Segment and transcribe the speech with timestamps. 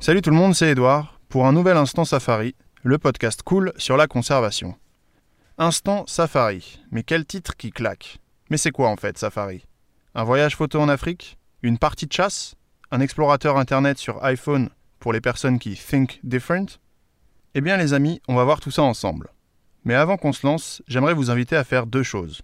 [0.00, 3.96] Salut tout le monde, c'est Edouard pour un nouvel Instant Safari, le podcast cool sur
[3.96, 4.74] la conservation.
[5.56, 8.18] Instant Safari, mais quel titre qui claque?
[8.50, 9.66] Mais c'est quoi en fait Safari?
[10.14, 11.38] Un voyage photo en Afrique?
[11.62, 12.56] Une partie de chasse?
[12.92, 16.80] Un explorateur internet sur iPhone pour les personnes qui think different
[17.54, 19.28] Eh bien les amis, on va voir tout ça ensemble.
[19.84, 22.42] Mais avant qu'on se lance, j'aimerais vous inviter à faire deux choses.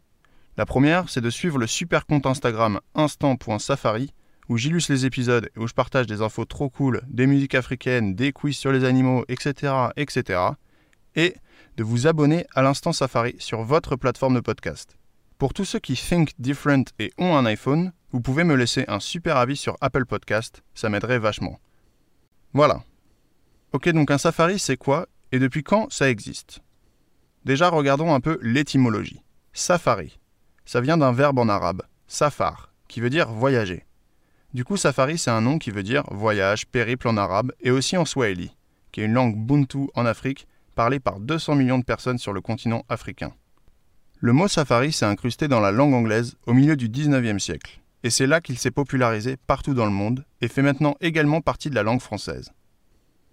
[0.57, 4.13] La première, c'est de suivre le super compte Instagram instant.safari
[4.49, 8.15] où j'illustre les épisodes et où je partage des infos trop cool, des musiques africaines,
[8.15, 10.41] des quiz sur les animaux, etc., etc.
[11.17, 11.35] Et
[11.77, 14.97] de vous abonner à l'instant Safari sur votre plateforme de podcast.
[15.39, 19.01] Pour tous ceux qui think different et ont un iPhone, vous pouvez me laisser un
[19.01, 21.59] super avis sur Apple Podcast, ça m'aiderait vachement.
[22.53, 22.83] Voilà.
[23.73, 26.61] Ok, donc un Safari c'est quoi et depuis quand ça existe?
[27.45, 29.23] Déjà regardons un peu l'étymologie.
[29.53, 30.19] Safari.
[30.65, 33.87] Ça vient d'un verbe en arabe, safar, qui veut dire voyager.
[34.53, 37.97] Du coup, safari, c'est un nom qui veut dire voyage, périple en arabe et aussi
[37.97, 38.57] en swahili,
[38.91, 42.41] qui est une langue buntu en Afrique, parlée par 200 millions de personnes sur le
[42.41, 43.33] continent africain.
[44.19, 48.11] Le mot safari s'est incrusté dans la langue anglaise au milieu du 19e siècle, et
[48.11, 51.75] c'est là qu'il s'est popularisé partout dans le monde et fait maintenant également partie de
[51.75, 52.53] la langue française.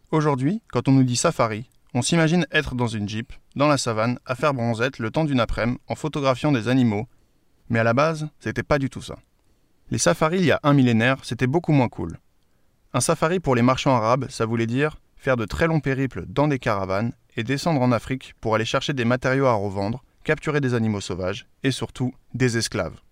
[0.10, 4.18] Aujourd'hui, quand on nous dit safari, on s'imagine être dans une jeep, dans la savane,
[4.26, 7.08] à faire bronzette le temps d'une après-midi en photographiant des animaux,
[7.70, 9.20] mais à la base, c'était pas du tout ça.
[9.92, 12.18] Les safaris il y a un millénaire, c'était beaucoup moins cool.
[12.96, 16.48] Un safari pour les marchands arabes, ça voulait dire faire de très longs périples dans
[16.48, 20.74] des caravanes et descendre en Afrique pour aller chercher des matériaux à revendre, capturer des
[20.74, 23.03] animaux sauvages et surtout des esclaves.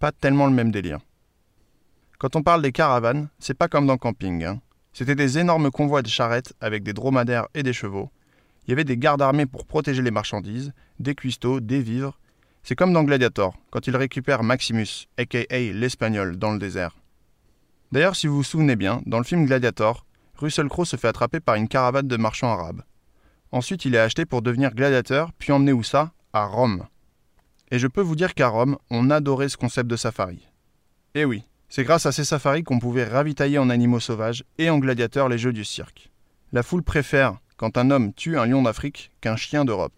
[0.00, 0.98] Pas tellement le même délire.
[2.18, 4.44] Quand on parle des caravanes, c'est pas comme dans camping.
[4.44, 4.60] Hein.
[4.92, 8.10] C'était des énormes convois de charrettes avec des dromadaires et des chevaux.
[8.66, 12.18] Il y avait des gardes armés pour protéger les marchandises, des cuistots, des vivres
[12.62, 16.96] c'est comme dans Gladiator, quand il récupère Maximus, aka l'Espagnol, dans le désert.
[17.92, 21.40] D'ailleurs, si vous vous souvenez bien, dans le film Gladiator, Russell Crowe se fait attraper
[21.40, 22.82] par une caravane de marchands arabes.
[23.52, 26.12] Ensuite, il est acheté pour devenir gladiateur, puis emmené où ça?
[26.32, 26.86] À Rome.
[27.70, 30.48] Et je peux vous dire qu'à Rome, on adorait ce concept de safari.
[31.14, 34.70] Et eh oui, c'est grâce à ces safaris qu'on pouvait ravitailler en animaux sauvages et
[34.70, 36.10] en gladiateurs les jeux du cirque.
[36.52, 39.92] La foule préfère quand un homme tue un lion d'Afrique qu'un chien d'Europe.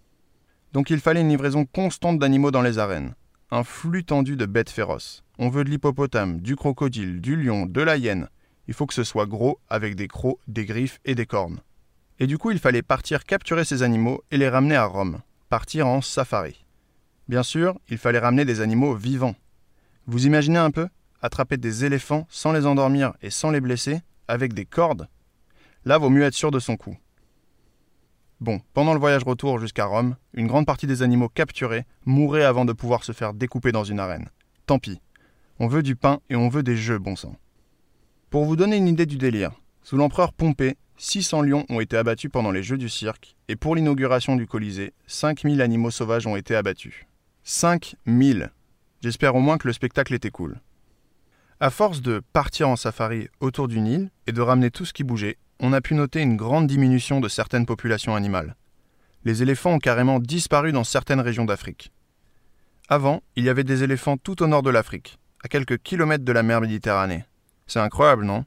[0.72, 3.14] Donc il fallait une livraison constante d'animaux dans les arènes.
[3.50, 5.24] Un flux tendu de bêtes féroces.
[5.38, 8.28] On veut de l'hippopotame, du crocodile, du lion, de la hyène.
[8.68, 11.60] Il faut que ce soit gros, avec des crocs, des griffes et des cornes.
[12.18, 15.20] Et du coup, il fallait partir capturer ces animaux et les ramener à Rome.
[15.48, 16.61] Partir en safari.
[17.28, 19.36] Bien sûr, il fallait ramener des animaux vivants.
[20.06, 20.88] Vous imaginez un peu
[21.24, 25.08] Attraper des éléphants sans les endormir et sans les blesser, avec des cordes?
[25.84, 26.96] Là, vaut mieux être sûr de son coup.
[28.40, 32.64] Bon, pendant le voyage retour jusqu'à Rome, une grande partie des animaux capturés mouraient avant
[32.64, 34.30] de pouvoir se faire découper dans une arène.
[34.66, 35.00] Tant pis.
[35.60, 37.36] On veut du pain et on veut des jeux, bon sang.
[38.30, 39.52] Pour vous donner une idée du délire,
[39.84, 43.76] sous l'empereur Pompée, 600 lions ont été abattus pendant les Jeux du cirque, et pour
[43.76, 47.06] l'inauguration du Colisée, 5000 animaux sauvages ont été abattus.
[47.44, 48.52] 5000
[49.02, 50.60] J'espère au moins que le spectacle était cool.
[51.58, 55.02] À force de partir en safari autour du Nil et de ramener tout ce qui
[55.02, 58.54] bougeait, on a pu noter une grande diminution de certaines populations animales.
[59.24, 61.90] Les éléphants ont carrément disparu dans certaines régions d'Afrique.
[62.88, 66.32] Avant, il y avait des éléphants tout au nord de l'Afrique, à quelques kilomètres de
[66.32, 67.24] la mer Méditerranée.
[67.66, 68.44] C'est incroyable, non?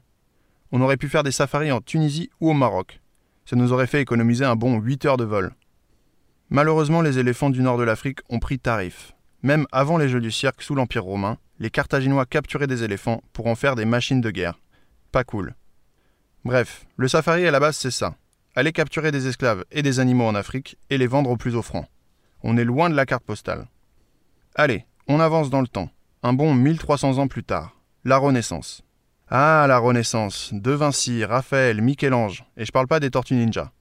[0.72, 3.02] On aurait pu faire des safaris en Tunisie ou au Maroc.
[3.44, 5.52] Ça nous aurait fait économiser un bon 8 heures de vol.
[6.50, 9.12] Malheureusement, les éléphants du nord de l'Afrique ont pris tarif.
[9.42, 13.46] Même avant les Jeux du cirque sous l'Empire romain, les Carthaginois capturaient des éléphants pour
[13.46, 14.58] en faire des machines de guerre.
[15.12, 15.54] Pas cool.
[16.44, 18.14] Bref, le safari à la base c'est ça.
[18.54, 21.86] Aller capturer des esclaves et des animaux en Afrique et les vendre au plus offrant.
[22.42, 23.66] On est loin de la carte postale.
[24.54, 25.90] Allez, on avance dans le temps.
[26.22, 27.76] Un bon 1300 ans plus tard.
[28.04, 28.82] La Renaissance.
[29.28, 30.50] Ah, la Renaissance.
[30.52, 32.44] De Vinci, Raphaël, Michel-Ange.
[32.56, 33.72] Et je parle pas des Tortues Ninja.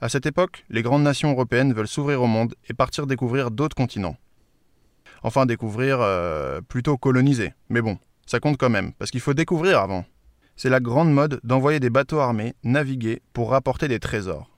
[0.00, 3.76] À cette époque, les grandes nations européennes veulent s'ouvrir au monde et partir découvrir d'autres
[3.76, 4.16] continents.
[5.22, 7.52] Enfin, découvrir, euh, plutôt coloniser.
[7.68, 10.04] Mais bon, ça compte quand même, parce qu'il faut découvrir avant
[10.58, 14.50] c'est la grande mode d'envoyer des bateaux armés naviguer pour rapporter des trésors.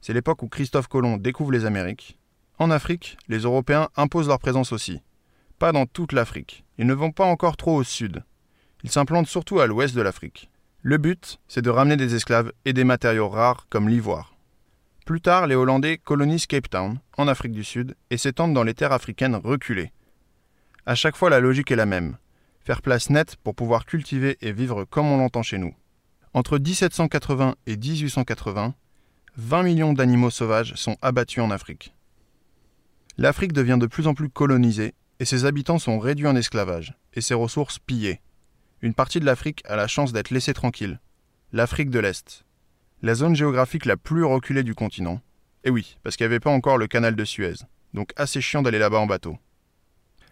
[0.00, 2.18] C'est l'époque où Christophe Colomb découvre les Amériques.
[2.58, 5.00] En Afrique, les Européens imposent leur présence aussi.
[5.60, 6.64] Pas dans toute l'Afrique.
[6.76, 8.24] Ils ne vont pas encore trop au sud.
[8.82, 10.50] Ils s'implantent surtout à l'ouest de l'Afrique.
[10.82, 14.33] Le but, c'est de ramener des esclaves et des matériaux rares comme l'ivoire.
[15.04, 18.74] Plus tard, les Hollandais colonisent Cape Town, en Afrique du Sud, et s'étendent dans les
[18.74, 19.92] terres africaines reculées.
[20.86, 22.16] À chaque fois, la logique est la même
[22.64, 25.74] faire place nette pour pouvoir cultiver et vivre comme on l'entend chez nous.
[26.32, 28.74] Entre 1780 et 1880,
[29.36, 31.94] 20 millions d'animaux sauvages sont abattus en Afrique.
[33.18, 37.20] L'Afrique devient de plus en plus colonisée et ses habitants sont réduits en esclavage et
[37.20, 38.20] ses ressources pillées.
[38.80, 41.00] Une partie de l'Afrique a la chance d'être laissée tranquille.
[41.52, 42.44] L'Afrique de l'Est.
[43.04, 45.20] La zone géographique la plus reculée du continent.
[45.62, 47.56] Et oui, parce qu'il n'y avait pas encore le canal de Suez.
[47.92, 49.36] Donc assez chiant d'aller là-bas en bateau.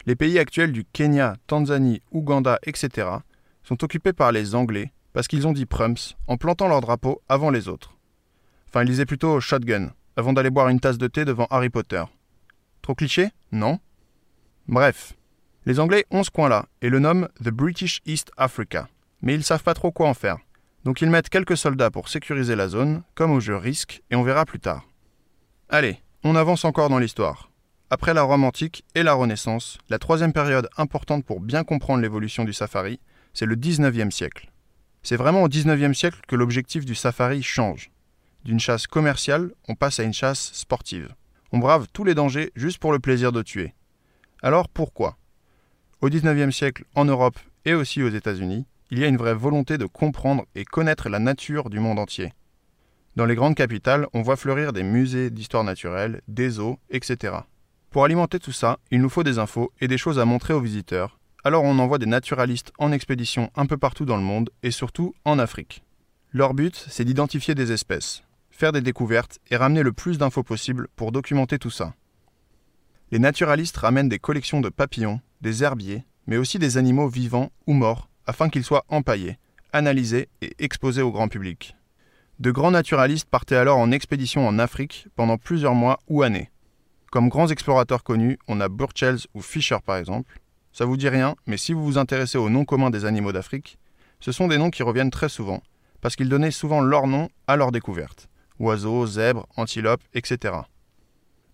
[0.07, 3.09] Les pays actuels du Kenya, Tanzanie, Ouganda, etc.
[3.63, 7.51] sont occupés par les Anglais parce qu'ils ont dit prumps en plantant leur drapeau avant
[7.51, 7.95] les autres.
[8.69, 12.03] Enfin, ils disaient plutôt shotgun, avant d'aller boire une tasse de thé devant Harry Potter.
[12.81, 13.29] Trop cliché?
[13.51, 13.77] Non
[14.67, 15.13] Bref,
[15.67, 18.87] les Anglais ont ce coin-là et le nomment The British East Africa,
[19.21, 20.39] mais ils savent pas trop quoi en faire.
[20.85, 24.23] Donc ils mettent quelques soldats pour sécuriser la zone, comme au jeu Risk, et on
[24.23, 24.85] verra plus tard.
[25.69, 27.49] Allez, on avance encore dans l'histoire.
[27.89, 32.43] Après la Rome antique et la Renaissance, la troisième période importante pour bien comprendre l'évolution
[32.43, 32.99] du safari,
[33.33, 34.51] c'est le 19e siècle.
[35.03, 37.91] C'est vraiment au 19e siècle que l'objectif du safari change.
[38.45, 41.13] D'une chasse commerciale, on passe à une chasse sportive.
[41.51, 43.73] On brave tous les dangers juste pour le plaisir de tuer.
[44.41, 45.17] Alors pourquoi?
[46.01, 49.77] Au XIXe siècle, en Europe et aussi aux États-Unis, il y a une vraie volonté
[49.77, 52.33] de comprendre et connaître la nature du monde entier.
[53.15, 57.35] Dans les grandes capitales, on voit fleurir des musées d'histoire naturelle, des zoos, etc.
[57.91, 60.59] Pour alimenter tout ça, il nous faut des infos et des choses à montrer aux
[60.59, 64.71] visiteurs, alors on envoie des naturalistes en expédition un peu partout dans le monde et
[64.71, 65.83] surtout en Afrique.
[66.31, 70.87] Leur but, c'est d'identifier des espèces, faire des découvertes et ramener le plus d'infos possible
[70.95, 71.93] pour documenter tout ça.
[73.11, 77.73] Les naturalistes ramènent des collections de papillons, des herbiers, mais aussi des animaux vivants ou
[77.73, 79.37] morts afin qu'ils soient empaillés,
[79.71, 81.75] analysés et exposés au grand public.
[82.39, 86.49] De grands naturalistes partaient alors en expédition en Afrique pendant plusieurs mois ou années.
[87.11, 90.39] Comme grands explorateurs connus, on a Burchell ou Fisher par exemple.
[90.71, 93.77] Ça vous dit rien, mais si vous vous intéressez aux noms communs des animaux d'Afrique,
[94.19, 95.61] ce sont des noms qui reviennent très souvent,
[96.01, 98.27] parce qu'ils donnaient souvent leur nom à leur découverte
[98.59, 100.55] oiseaux, zèbres, antilopes, etc.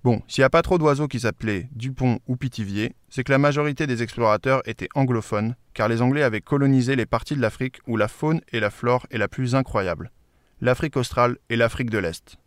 [0.04, 3.38] Bon, s'il n'y a pas trop d'oiseaux qui s'appelaient Dupont ou Pithiviers, c'est que la
[3.38, 7.98] majorité des explorateurs étaient anglophones, car les Anglais avaient colonisé les parties de l'Afrique où
[7.98, 10.12] la faune et la flore est la plus incroyable,
[10.62, 12.38] l'Afrique australe et l'Afrique de l'Est.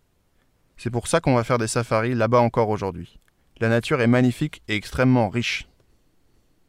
[0.78, 3.20] C'est pour ça qu'on va faire des safaris là-bas encore aujourd'hui.
[3.60, 5.68] La nature est magnifique et extrêmement riche.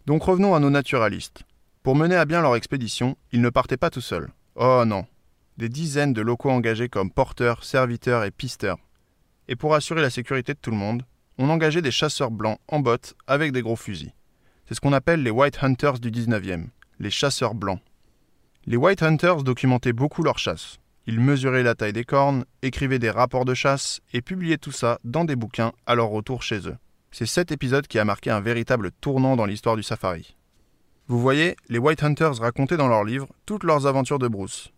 [0.06, 1.44] Donc revenons à nos naturalistes.
[1.81, 4.29] Pour mener à bien leur expédition, ils ne partaient pas tout seuls.
[4.56, 5.06] Oh non,
[5.57, 8.77] des dizaines de locaux engagés comme porteurs, serviteurs et pisteurs.
[9.47, 11.03] Et pour assurer la sécurité de tout le monde,
[11.37, 14.13] on engageait des chasseurs blancs en bottes avec des gros fusils.
[14.65, 16.67] C'est ce qu'on appelle les White Hunters du 19e,
[16.99, 17.81] les chasseurs blancs.
[18.65, 20.79] Les White Hunters documentaient beaucoup leurs chasses.
[21.05, 24.99] Ils mesuraient la taille des cornes, écrivaient des rapports de chasse et publiaient tout ça
[25.03, 26.77] dans des bouquins à leur retour chez eux.
[27.11, 30.37] C'est cet épisode qui a marqué un véritable tournant dans l'histoire du safari.
[31.07, 34.71] Vous voyez, les White Hunters racontaient dans leurs livres toutes leurs aventures de brousse,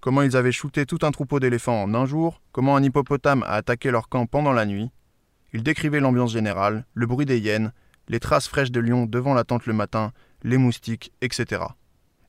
[0.00, 3.54] comment ils avaient shooté tout un troupeau d'éléphants en un jour, comment un hippopotame a
[3.54, 4.90] attaqué leur camp pendant la nuit.
[5.52, 7.72] Ils décrivaient l'ambiance générale, le bruit des hyènes,
[8.08, 10.12] les traces fraîches de lions devant la tente le matin,
[10.42, 11.62] les moustiques, etc.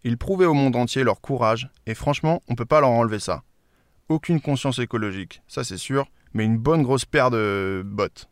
[0.04, 3.19] Ils prouvaient au monde entier leur courage, et franchement, on ne peut pas leur enlever
[3.19, 3.44] ça.
[4.07, 8.30] Aucune conscience écologique, ça c'est sûr, mais une bonne grosse paire de bottes.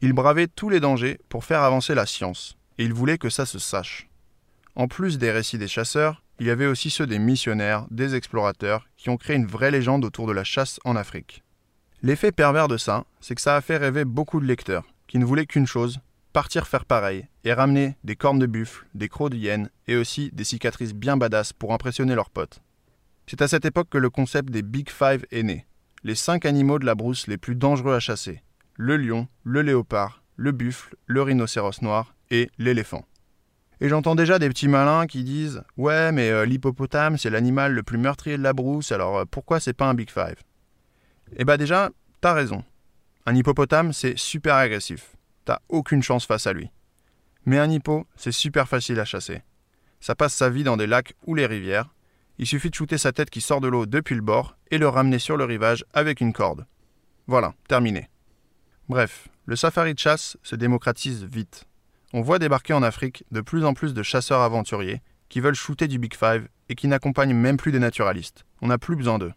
[0.00, 3.46] Ils bravaient tous les dangers pour faire avancer la science, et ils voulaient que ça
[3.46, 4.08] se sache.
[4.74, 8.88] En plus des récits des chasseurs, il y avait aussi ceux des missionnaires, des explorateurs,
[8.96, 11.42] qui ont créé une vraie légende autour de la chasse en Afrique.
[12.02, 15.24] L'effet pervers de ça, c'est que ça a fait rêver beaucoup de lecteurs, qui ne
[15.24, 15.98] voulaient qu'une chose,
[16.32, 20.30] partir faire pareil, et ramener des cornes de buffle, des crocs de hyène, et aussi
[20.32, 22.60] des cicatrices bien badass pour impressionner leurs potes.
[23.26, 25.66] C'est à cette époque que le concept des Big Five est né,
[26.04, 28.42] les cinq animaux de la brousse les plus dangereux à chasser,
[28.74, 33.04] le lion, le léopard, le buffle, le rhinocéros noir et l'éléphant.
[33.80, 37.82] Et j'entends déjà des petits malins qui disent Ouais, mais euh, l'hippopotame, c'est l'animal le
[37.82, 40.36] plus meurtrier de la brousse, alors euh, pourquoi c'est pas un Big Five?
[41.36, 41.90] Eh bah, déjà,
[42.20, 42.64] t'as raison.
[43.26, 45.16] Un hippopotame, c'est super agressif.
[45.44, 46.70] T'as aucune chance face à lui.
[47.44, 49.42] Mais un hippo, c'est super facile à chasser.
[50.00, 51.92] Ça passe sa vie dans des lacs ou les rivières.
[52.38, 54.88] Il suffit de shooter sa tête qui sort de l'eau depuis le bord et le
[54.88, 56.66] ramener sur le rivage avec une corde.
[57.26, 58.08] Voilà, terminé.
[58.88, 61.66] Bref, le safari de chasse se démocratise vite
[62.12, 65.88] on voit débarquer en Afrique de plus en plus de chasseurs aventuriers qui veulent shooter
[65.88, 68.44] du Big Five et qui n'accompagnent même plus des naturalistes.
[68.62, 69.32] On n'a plus besoin d'eux.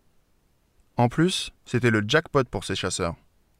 [0.97, 3.15] En plus, c'était le jackpot pour ces chasseurs.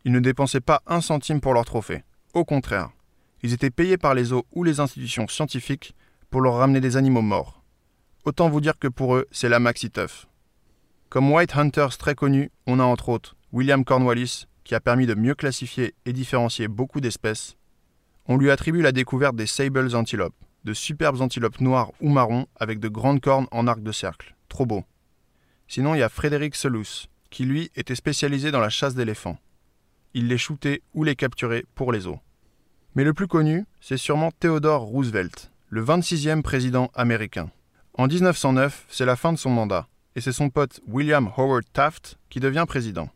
[0.05, 2.03] Ils ne dépensaient pas un centime pour leurs trophées.
[2.33, 2.89] Au contraire,
[3.41, 5.95] ils étaient payés par les eaux ou les institutions scientifiques
[6.29, 7.63] pour leur ramener des animaux morts.
[8.25, 10.27] Autant vous dire que pour eux, c'est la maxi tough.
[11.09, 15.15] Comme White Hunters très connus, on a entre autres William Cornwallis, qui a permis de
[15.15, 17.55] mieux classifier et différencier beaucoup d'espèces,
[18.29, 22.79] on lui attribue la découverte des Sables antilopes, de superbes antilopes noires ou marrons avec
[22.79, 24.35] de grandes cornes en arc de cercle.
[24.49, 24.83] Trop beau.
[25.67, 29.39] Sinon, il y a Frédéric Selous, qui lui était spécialisé dans la chasse d'éléphants.
[30.13, 32.19] Il les shootait ou les capturait pour les os.
[32.93, 37.49] Mais le plus connu, c'est sûrement Theodore Roosevelt, le 26e président américain.
[37.95, 42.19] En 1909, c'est la fin de son mandat, et c'est son pote William Howard Taft
[42.29, 43.09] qui devient président.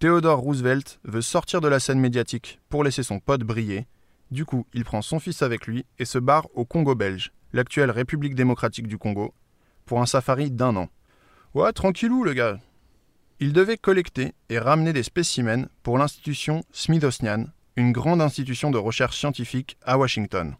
[0.00, 3.86] Theodore Roosevelt veut sortir de la scène médiatique pour laisser son pote briller.
[4.32, 7.90] Du coup, il prend son fils avec lui et se barre au Congo belge, l'actuelle
[7.90, 9.34] République démocratique du Congo,
[9.84, 10.88] pour un safari d'un an.
[11.52, 12.58] Ouais, tranquillou le gars.
[13.40, 17.44] Il devait collecter et ramener des spécimens pour l'institution Smithsonian,
[17.76, 20.56] une grande institution de recherche scientifique à Washington.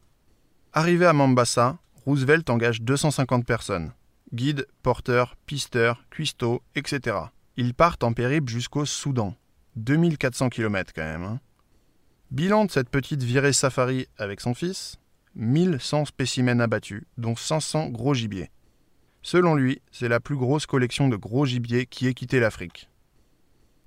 [0.75, 3.93] Arrivé à Mombasa, Roosevelt engage 250 personnes
[4.35, 7.17] guides, porteurs, pisteurs, cuistots, etc.
[7.57, 9.35] Ils partent en périple jusqu'au Soudan.
[9.76, 11.25] 2400 km quand même.
[11.25, 11.41] Hein.
[12.32, 14.96] Bilan de cette petite virée safari avec son fils
[15.34, 18.50] 1100 spécimens abattus, dont 500 gros gibiers.
[19.20, 22.88] Selon lui, c'est la plus grosse collection de gros gibier qui ait quitté l'Afrique.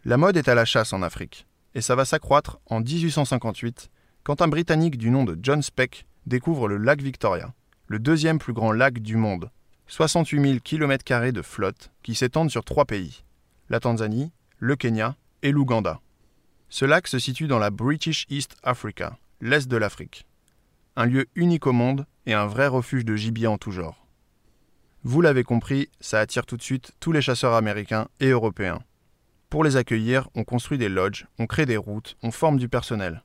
[0.03, 3.89] La mode est à la chasse en Afrique, et ça va s'accroître en 1858
[4.21, 7.51] quand un Britannique du nom de John Speck découvre le lac Victoria,
[7.87, 9.49] le deuxième plus grand lac du monde,
[9.87, 13.23] 68 000 km de flotte qui s'étendent sur trois pays
[13.69, 15.99] la Tanzanie, le Kenya et l'Ouganda.
[16.69, 20.25] Ce lac se situe dans la British East Africa, l'est de l'Afrique.
[20.95, 24.07] Un lieu unique au monde et un vrai refuge de gibier en tout genre.
[25.03, 28.81] Vous l'avez compris, ça attire tout de suite tous les chasseurs américains et européens.
[29.50, 33.24] Pour les accueillir, on construit des lodges, on crée des routes, on forme du personnel.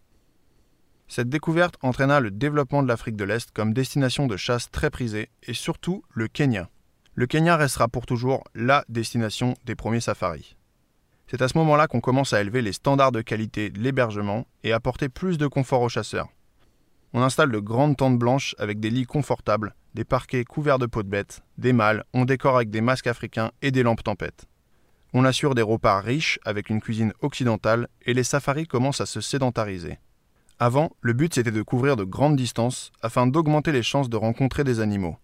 [1.08, 5.30] Cette découverte entraîna le développement de l'Afrique de l'Est comme destination de chasse très prisée
[5.42, 6.68] et surtout le Kenya.
[7.14, 10.56] Le Kenya restera pour toujours la destination des premiers safaris.
[11.30, 14.72] C'est à ce moment-là qu'on commence à élever les standards de qualité de l'hébergement et
[14.72, 16.26] apporter plus de confort aux chasseurs.
[17.12, 21.04] On installe de grandes tentes blanches avec des lits confortables, des parquets couverts de peaux
[21.04, 24.46] de bêtes, des mâles, on décore avec des masques africains et des lampes tempêtes.
[25.12, 29.20] On assure des repas riches avec une cuisine occidentale et les safaris commencent à se
[29.20, 30.00] sédentariser.
[30.58, 34.64] Avant, le but c'était de couvrir de grandes distances afin d'augmenter les chances de rencontrer
[34.64, 35.16] des animaux.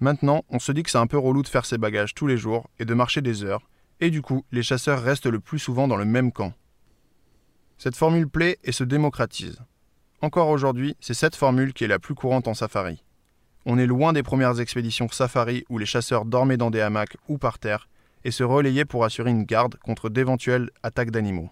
[0.00, 2.36] Maintenant, on se dit que c'est un peu relou de faire ses bagages tous les
[2.36, 3.62] jours et de marcher des heures,
[4.02, 6.52] et du coup, les chasseurs restent le plus souvent dans le même camp.
[7.78, 9.58] Cette formule plaît et se démocratise.
[10.20, 13.02] Encore aujourd'hui, c'est cette formule qui est la plus courante en safari.
[13.64, 17.38] On est loin des premières expéditions safari où les chasseurs dormaient dans des hamacs ou
[17.38, 17.88] par terre
[18.24, 21.50] et se relayaient pour assurer une garde contre d'éventuelles attaques d'animaux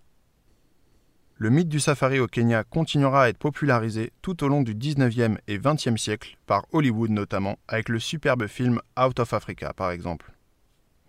[1.41, 5.39] le mythe du safari au Kenya continuera à être popularisé tout au long du 19e
[5.49, 10.35] et 20e siècle, par Hollywood notamment, avec le superbe film Out of Africa par exemple.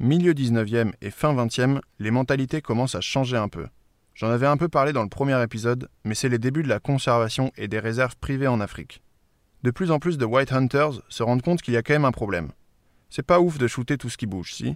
[0.03, 3.67] Milieu 19e et fin 20e, les mentalités commencent à changer un peu.
[4.15, 6.79] J'en avais un peu parlé dans le premier épisode, mais c'est les débuts de la
[6.79, 9.03] conservation et des réserves privées en Afrique.
[9.61, 12.05] De plus en plus de white hunters se rendent compte qu'il y a quand même
[12.05, 12.49] un problème.
[13.11, 14.75] C'est pas ouf de shooter tout ce qui bouge, si?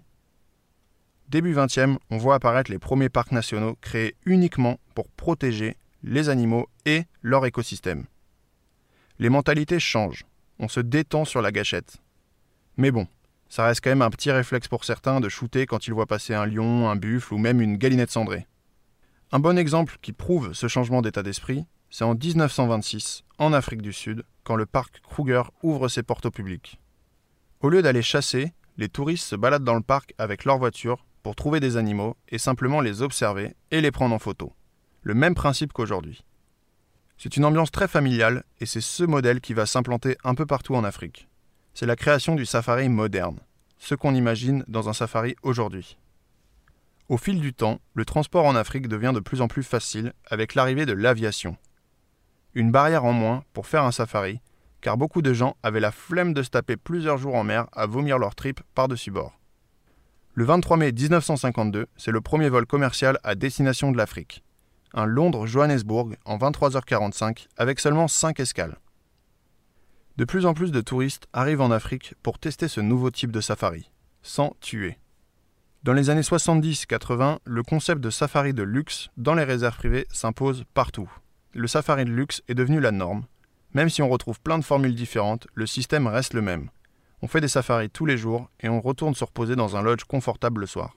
[1.30, 6.70] Début 20e, on voit apparaître les premiers parcs nationaux créés uniquement pour protéger les animaux
[6.86, 8.06] et leur écosystème.
[9.18, 10.26] Les mentalités changent,
[10.60, 11.98] on se détend sur la gâchette.
[12.78, 13.08] Mais bon,
[13.50, 16.34] ça reste quand même un petit réflexe pour certains de shooter quand ils voient passer
[16.34, 18.48] un lion, un buffle ou même une galinette cendrée.
[19.32, 23.94] Un bon exemple qui prouve ce changement d'état d'esprit, c'est en 1926, en Afrique du
[23.94, 26.80] Sud, quand le parc Kruger ouvre ses portes au public.
[27.62, 31.36] Au lieu d'aller chasser, les touristes se baladent dans le parc avec leur voiture pour
[31.36, 34.54] trouver des animaux et simplement les observer et les prendre en photo.
[35.02, 36.24] Le même principe qu'aujourd'hui.
[37.18, 40.76] C'est une ambiance très familiale et c'est ce modèle qui va s'implanter un peu partout
[40.76, 41.28] en Afrique.
[41.78, 43.38] C'est la création du safari moderne,
[43.80, 45.98] ce qu'on imagine dans un safari aujourd'hui.
[47.10, 50.56] Au fil du temps, le transport en Afrique devient de plus en plus facile avec
[50.56, 51.58] l'arrivée de l'aviation.
[52.54, 54.40] Une barrière en moins pour faire un safari,
[54.80, 57.88] car beaucoup de gens avaient la flemme de se taper plusieurs jours en mer à
[57.88, 59.38] vomir leurs tripes par-dessus bord.
[60.34, 64.46] Le 23 mai 1952, c'est le premier vol commercial à destination de l'Afrique.
[64.94, 68.78] Un Londres-Johannesburg en 23h45 avec seulement 5 escales.
[70.18, 73.42] De plus en plus de touristes arrivent en Afrique pour tester ce nouveau type de
[73.42, 73.92] safari,
[74.22, 74.98] sans tuer.
[75.84, 80.64] Dans les années 70-80, le concept de safari de luxe dans les réserves privées s'impose
[80.74, 81.12] partout.
[81.54, 83.26] Le safari de luxe est devenu la norme.
[83.74, 86.70] Même si on retrouve plein de formules différentes, le système reste le même.
[87.22, 90.06] On fait des safaris tous les jours et on retourne se reposer dans un lodge
[90.06, 90.96] confortable le soir.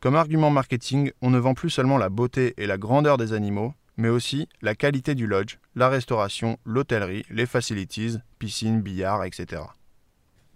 [0.00, 3.74] Comme argument marketing, on ne vend plus seulement la beauté et la grandeur des animaux,
[4.00, 9.62] mais aussi la qualité du lodge, la restauration, l'hôtellerie, les facilities, piscine, billard, etc.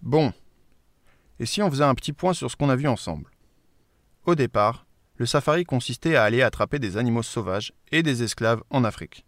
[0.01, 0.33] Bon.
[1.39, 3.29] Et si on faisait un petit point sur ce qu'on a vu ensemble?
[4.25, 4.87] Au départ,
[5.17, 9.25] le safari consistait à aller attraper des animaux sauvages et des esclaves en Afrique.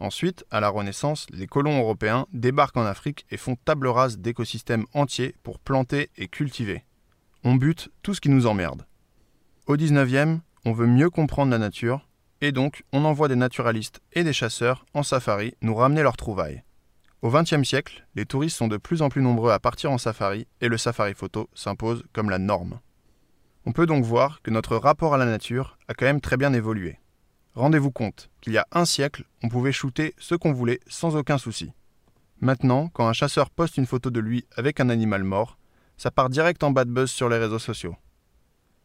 [0.00, 4.86] Ensuite, à la Renaissance, les colons européens débarquent en Afrique et font table rase d'écosystèmes
[4.94, 6.84] entiers pour planter et cultiver.
[7.44, 8.84] on bute tout ce qui nous emmerde.
[9.66, 12.07] Au 19e, on veut mieux comprendre la nature,
[12.40, 16.62] et donc on envoie des naturalistes et des chasseurs en safari nous ramener leurs trouvailles.
[17.20, 20.46] Au XXe siècle, les touristes sont de plus en plus nombreux à partir en safari
[20.60, 22.80] et le safari photo s'impose comme la norme.
[23.66, 26.52] On peut donc voir que notre rapport à la nature a quand même très bien
[26.52, 27.00] évolué.
[27.54, 31.38] Rendez-vous compte qu'il y a un siècle, on pouvait shooter ce qu'on voulait sans aucun
[31.38, 31.72] souci.
[32.40, 35.58] Maintenant, quand un chasseur poste une photo de lui avec un animal mort,
[35.96, 37.96] ça part direct en bad buzz sur les réseaux sociaux.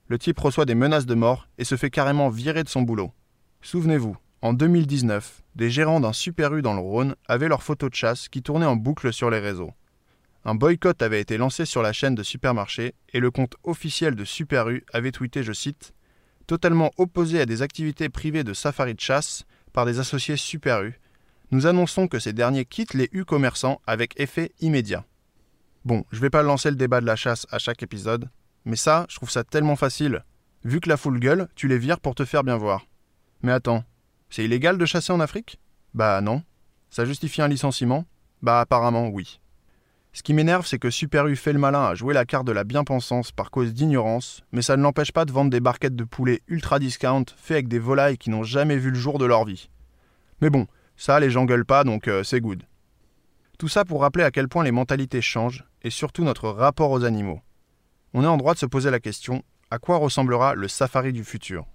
[0.07, 3.13] Le type reçoit des menaces de mort et se fait carrément virer de son boulot.
[3.65, 7.95] Souvenez-vous, en 2019, des gérants d'un Super U dans le Rhône avaient leurs photos de
[7.95, 9.71] chasse qui tournaient en boucle sur les réseaux.
[10.43, 14.25] Un boycott avait été lancé sur la chaîne de supermarchés et le compte officiel de
[14.25, 15.93] Super U avait tweeté, je cite,
[16.45, 20.99] Totalement opposé à des activités privées de safari de chasse par des associés Super U,
[21.51, 25.05] nous annonçons que ces derniers quittent les U commerçants avec effet immédiat.
[25.85, 28.29] Bon, je vais pas lancer le débat de la chasse à chaque épisode,
[28.65, 30.25] mais ça, je trouve ça tellement facile.
[30.65, 32.85] Vu que la foule gueule, tu les vires pour te faire bien voir.
[33.43, 33.83] Mais attends,
[34.29, 35.59] c'est illégal de chasser en Afrique?
[35.93, 36.43] Bah non.
[36.89, 38.05] Ça justifie un licenciement?
[38.41, 39.41] Bah apparemment oui.
[40.13, 42.51] Ce qui m'énerve, c'est que Super U fait le malin à jouer la carte de
[42.53, 46.03] la bien-pensance par cause d'ignorance, mais ça ne l'empêche pas de vendre des barquettes de
[46.05, 49.43] poulet ultra discount faites avec des volailles qui n'ont jamais vu le jour de leur
[49.43, 49.69] vie.
[50.39, 52.63] Mais bon, ça les gens gueulent pas donc euh, c'est good.
[53.59, 57.03] Tout ça pour rappeler à quel point les mentalités changent et surtout notre rapport aux
[57.03, 57.41] animaux.
[58.13, 61.23] On est en droit de se poser la question à quoi ressemblera le safari du
[61.25, 61.65] futur?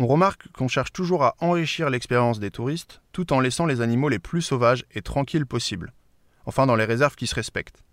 [0.00, 4.08] On remarque qu'on cherche toujours à enrichir l'expérience des touristes tout en laissant les animaux
[4.08, 5.92] les plus sauvages et tranquilles possibles,
[6.46, 7.84] enfin dans les réserves qui se respectent.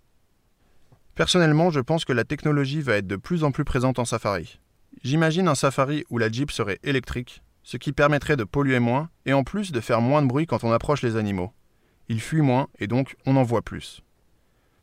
[1.14, 4.58] Personnellement, je pense que la technologie va être de plus en plus présente en safari.
[5.02, 9.34] J'imagine un safari où la Jeep serait électrique, ce qui permettrait de polluer moins et
[9.34, 11.52] en plus de faire moins de bruit quand on approche les animaux.
[12.08, 14.00] Ils fuient moins et donc on en voit plus.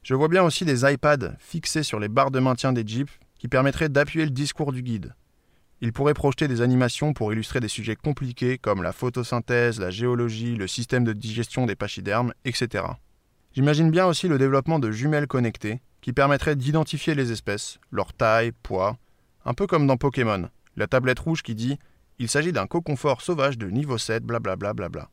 [0.04, 3.48] Je vois bien aussi des iPads fixés sur les barres de maintien des Jeeps qui
[3.48, 5.16] permettraient d'appuyer le discours du guide,
[5.82, 10.56] il pourrait projeter des animations pour illustrer des sujets compliqués comme la photosynthèse, la géologie,
[10.56, 12.86] le système de digestion des pachydermes, etc.
[13.54, 18.52] J'imagine bien aussi le développement de jumelles connectées qui permettraient d'identifier les espèces, leur taille,
[18.64, 18.98] poids,
[19.46, 21.78] un peu comme dans Pokémon, la tablette rouge qui dit
[22.18, 24.74] il s'agit d'un coconfort sauvage de niveau 7, blablabla.
[24.74, 25.10] Bla bla bla.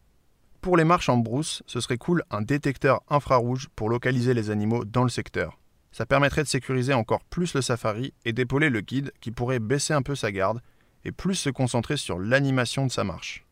[0.61, 4.85] Pour les marches en brousse, ce serait cool un détecteur infrarouge pour localiser les animaux
[4.85, 5.59] dans le secteur.
[5.93, 9.93] Ça permettrait de sécuriser encore plus le safari et d'épauler le guide qui pourrait baisser
[9.93, 10.61] un peu sa garde
[11.05, 13.45] et plus se concentrer sur l'animation de sa marche.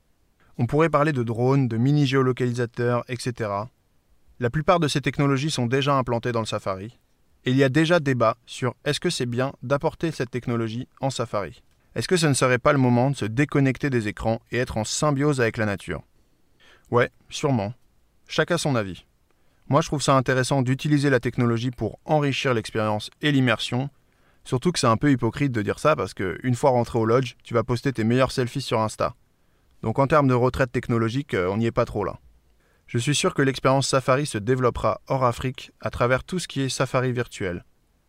[0.56, 3.50] On pourrait parler de drones, de mini-géolocalisateurs, etc.
[4.40, 6.98] La plupart de ces technologies sont déjà implantées dans le safari,
[7.44, 11.10] et il y a déjà débat sur est-ce que c'est bien d'apporter cette technologie en
[11.10, 11.62] safari.
[11.94, 14.76] Est-ce que ce ne serait pas le moment de se déconnecter des écrans et être
[14.76, 16.02] en symbiose avec la nature?
[16.90, 17.74] Ouais, sûrement.
[18.28, 19.04] Chacun son avis.
[19.70, 23.88] Moi, je trouve ça intéressant d'utiliser la technologie pour enrichir l'expérience et l'immersion.
[24.42, 27.34] Surtout que c'est un peu hypocrite de dire ça parce qu'une fois rentré au lodge,
[27.44, 29.14] tu vas poster tes meilleurs selfies sur Insta.
[29.82, 32.18] Donc en termes de retraite technologique, euh, on n'y est pas trop là.
[32.88, 36.62] Je suis sûr que l'expérience Safari se développera hors Afrique à travers tout ce qui
[36.62, 37.64] est Safari virtuel,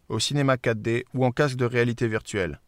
[0.09, 2.59] au cinéma 4D ou en casque de réalité virtuelle.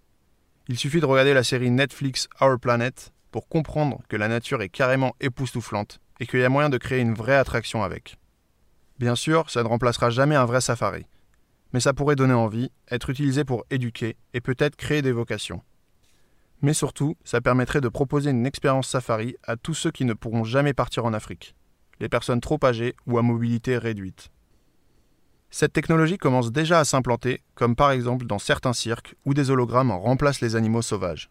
[0.68, 4.70] Il suffit de regarder la série Netflix Our Planet pour comprendre que la nature est
[4.70, 8.20] carrément époustouflante et qu'il y a moyen de créer une vraie attraction avec.
[9.04, 11.08] Bien sûr, ça ne remplacera jamais un vrai safari.
[11.74, 15.62] Mais ça pourrait donner envie, être utilisé pour éduquer et peut-être créer des vocations.
[16.62, 20.46] Mais surtout, ça permettrait de proposer une expérience safari à tous ceux qui ne pourront
[20.46, 21.54] jamais partir en Afrique,
[22.00, 24.32] les personnes trop âgées ou à mobilité réduite.
[25.50, 29.92] Cette technologie commence déjà à s'implanter, comme par exemple dans certains cirques où des hologrammes
[29.92, 31.30] remplacent les animaux sauvages.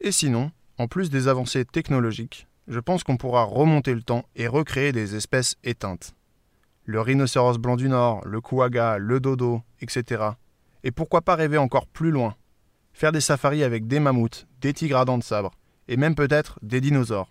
[0.00, 4.48] Et sinon, en plus des avancées technologiques, je pense qu'on pourra remonter le temps et
[4.48, 6.16] recréer des espèces éteintes
[6.88, 10.22] le rhinocéros blanc du Nord, le kouaga, le dodo, etc.
[10.82, 12.34] Et pourquoi pas rêver encore plus loin?
[12.94, 15.50] Faire des safaris avec des mammouths, des tigres à dents de sabre,
[15.86, 17.30] et même peut-être des dinosaures.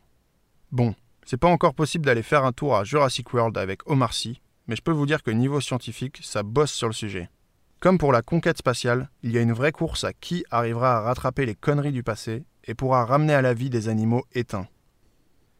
[0.71, 0.93] Bon,
[1.25, 4.75] c'est pas encore possible d'aller faire un tour à Jurassic World avec Omar Sy, mais
[4.75, 7.31] je peux vous dire que niveau scientifique, ça bosse sur le sujet.
[7.79, 11.01] Comme pour la conquête spatiale, il y a une vraie course à qui arrivera à
[11.01, 14.67] rattraper les conneries du passé et pourra ramener à la vie des animaux éteints.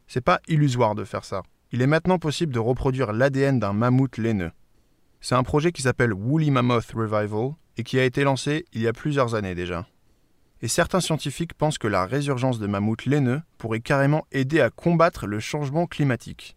[0.06, 1.42] C'est pas illusoire de faire ça.
[1.74, 4.52] Il est maintenant possible de reproduire l'ADN d'un mammouth laineux.
[5.20, 8.88] C'est un projet qui s'appelle Woolly Mammoth Revival et qui a été lancé il y
[8.88, 9.86] a plusieurs années déjà.
[10.62, 15.28] Et certains scientifiques pensent que la résurgence de mammouths laineux pourrait carrément aider à combattre
[15.28, 16.56] le changement climatique.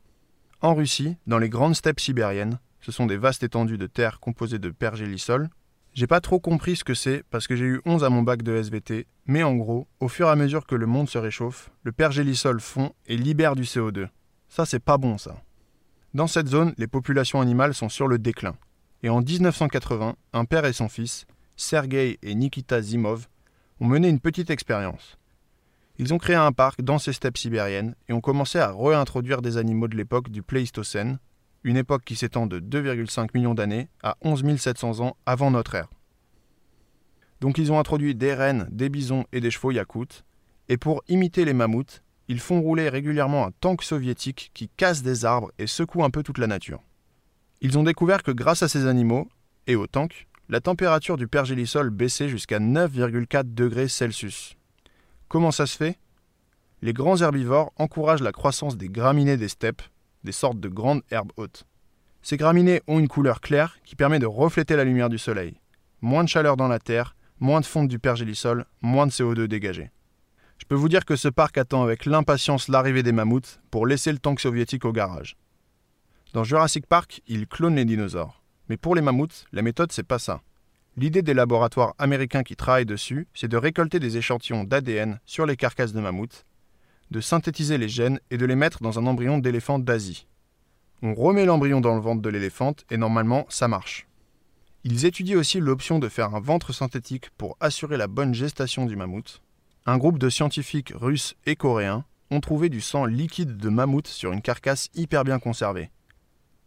[0.60, 4.58] En Russie, dans les grandes steppes sibériennes, ce sont des vastes étendues de terre composées
[4.58, 5.50] de pergélisol.
[5.92, 8.42] J'ai pas trop compris ce que c'est parce que j'ai eu 11 à mon bac
[8.42, 11.70] de SVT, mais en gros, au fur et à mesure que le monde se réchauffe,
[11.82, 14.08] le pergélisol fond et libère du CO2.
[14.50, 15.40] Ça, c'est pas bon, ça.
[16.12, 18.56] Dans cette zone, les populations animales sont sur le déclin.
[19.04, 21.24] Et en 1980, un père et son fils,
[21.56, 23.28] Sergei et Nikita Zimov,
[23.80, 25.18] ont mené une petite expérience.
[25.98, 29.56] Ils ont créé un parc dans ces steppes sibériennes et ont commencé à réintroduire des
[29.56, 31.20] animaux de l'époque du Pléistocène,
[31.62, 35.90] une époque qui s'étend de 2,5 millions d'années à 11 700 ans avant notre ère.
[37.40, 40.24] Donc ils ont introduit des rennes, des bisons et des chevaux yakoutes,
[40.68, 45.24] et pour imiter les mammouths, ils font rouler régulièrement un tank soviétique qui casse des
[45.24, 46.80] arbres et secoue un peu toute la nature.
[47.60, 49.28] Ils ont découvert que grâce à ces animaux,
[49.66, 54.54] et au tank, la température du pergélisol baissait jusqu'à 9,4 degrés Celsius.
[55.26, 55.98] Comment ça se fait?
[56.82, 59.82] Les grands herbivores encouragent la croissance des graminées des steppes,
[60.22, 61.64] des sortes de grandes herbes hautes.
[62.22, 65.56] Ces graminées ont une couleur claire qui permet de refléter la lumière du soleil.
[66.00, 69.90] Moins de chaleur dans la terre, moins de fonte du pergélisol, moins de CO2 dégagé.
[70.60, 74.12] Je peux vous dire que ce parc attend avec l'impatience l'arrivée des mammouths pour laisser
[74.12, 75.36] le tank soviétique au garage.
[76.34, 78.42] Dans Jurassic Park, ils clonent les dinosaures.
[78.68, 80.42] Mais pour les mammouths, la méthode c'est pas ça.
[80.96, 85.56] L'idée des laboratoires américains qui travaillent dessus, c'est de récolter des échantillons d'ADN sur les
[85.56, 86.44] carcasses de mammouths,
[87.10, 90.28] de synthétiser les gènes et de les mettre dans un embryon d'éléphant d'Asie.
[91.02, 94.06] On remet l'embryon dans le ventre de l'éléphant et normalement ça marche.
[94.84, 98.94] Ils étudient aussi l'option de faire un ventre synthétique pour assurer la bonne gestation du
[98.94, 99.42] mammouth,
[99.86, 104.32] un groupe de scientifiques russes et coréens ont trouvé du sang liquide de mammouth sur
[104.32, 105.90] une carcasse hyper bien conservée.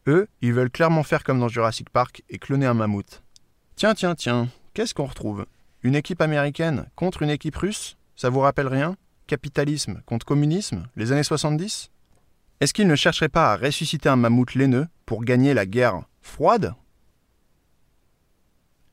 [0.08, 3.24] Eux, ils veulent clairement faire comme dans Jurassic Park et cloner un mammouth.
[3.76, 5.46] Tiens, tiens, tiens, qu'est-ce qu'on retrouve?
[5.84, 7.98] Une équipe américaine contre une équipe russe?
[8.16, 8.98] Ça vous rappelle rien?
[9.28, 10.88] Capitalisme contre communisme?
[10.96, 11.90] Les années 70
[12.60, 16.76] Est-ce qu'ils ne chercheraient pas à ressusciter un mammouth laineux pour gagner la guerre froide?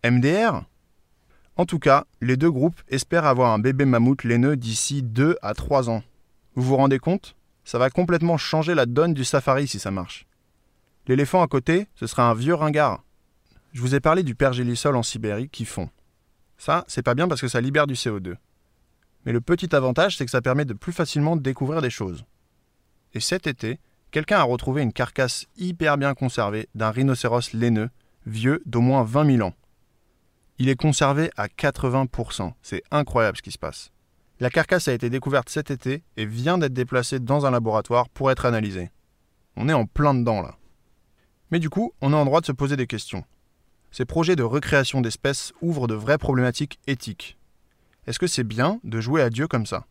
[0.04, 0.64] MDR
[1.60, 5.52] en tout cas, les deux groupes espèrent avoir un bébé mammouth laineux d'ici 2 à
[5.52, 6.02] 3 ans.
[6.54, 7.36] Vous vous rendez compte?
[7.64, 10.26] Ça va complètement changer la donne du safari si ça marche.
[11.06, 13.04] L'éléphant à côté, ce sera un vieux ringard.
[13.74, 15.90] Je vous ai parlé du pergélisol en Sibérie qui fond.
[16.56, 18.36] Ça, c'est pas bien parce que ça libère du CO2.
[19.26, 22.24] Mais le petit avantage, c'est que ça permet de plus facilement découvrir des choses.
[23.12, 23.80] Et cet été,
[24.12, 27.90] quelqu'un a retrouvé une carcasse hyper bien conservée d'un rhinocéros laineux,
[28.24, 29.52] vieux d'au moins 20 000 ans.
[30.60, 32.52] Il est conservé à 80%.
[32.60, 33.92] C'est incroyable ce qui se passe.
[34.40, 38.30] La carcasse a été découverte cet été et vient d'être déplacée dans un laboratoire pour
[38.30, 38.90] être analysée.
[39.56, 40.58] On est en plein dedans là.
[41.50, 43.24] Mais du coup, on a en droit de se poser des questions.
[43.90, 47.38] Ces projets de recréation d'espèces ouvrent de vraies problématiques éthiques.
[48.06, 49.86] Est-ce que c'est bien de jouer à Dieu comme ça?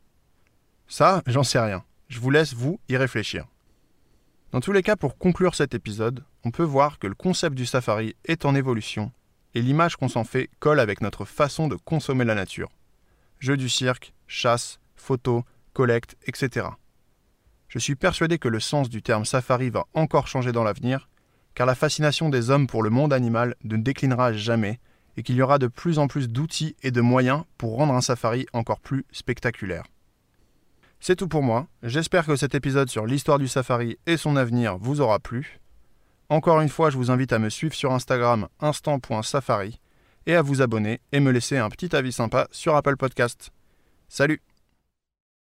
[0.87, 1.83] Ça, j'en sais rien.
[2.09, 3.47] Je vous laisse, vous, y réfléchir.
[4.51, 7.65] Dans tous les cas, pour conclure cet épisode, on peut voir que le concept du
[7.65, 9.11] safari est en évolution
[9.55, 12.69] et l'image qu'on s'en fait colle avec notre façon de consommer la nature.
[13.39, 16.67] Jeux du cirque, chasse, photos, collecte, etc.
[17.67, 21.07] Je suis persuadé que le sens du terme safari va encore changer dans l'avenir,
[21.55, 24.79] car la fascination des hommes pour le monde animal ne déclinera jamais
[25.17, 28.01] et qu'il y aura de plus en plus d'outils et de moyens pour rendre un
[28.01, 29.83] safari encore plus spectaculaire.
[30.99, 34.77] C'est tout pour moi, j'espère que cet épisode sur l'histoire du safari et son avenir
[34.77, 35.59] vous aura plu.
[36.29, 39.79] Encore une fois, je vous invite à me suivre sur Instagram instant.safari
[40.27, 43.49] et à vous abonner et me laisser un petit avis sympa sur Apple Podcast.
[44.07, 44.39] Salut